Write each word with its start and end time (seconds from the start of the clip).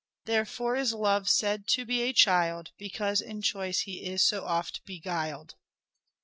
"Therefore 0.25 0.75
is 0.75 0.93
Love 0.95 1.29
said 1.29 1.67
to 1.67 1.85
be 1.85 2.01
a 2.01 2.11
child 2.11 2.71
Because 2.79 3.21
in 3.21 3.43
choice 3.43 3.81
he 3.81 4.03
is 4.03 4.23
so 4.23 4.43
oft 4.45 4.83
beguiled." 4.83 5.53